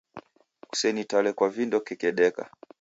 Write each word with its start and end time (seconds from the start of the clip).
Kusenitale 0.69 1.33
kwa 1.33 1.49
vindo 1.49 1.77
kekedeka 1.85 2.43